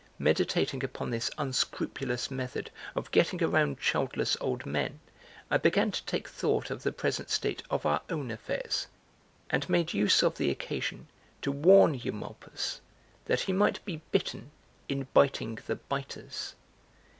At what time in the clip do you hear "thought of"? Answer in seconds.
6.27-6.81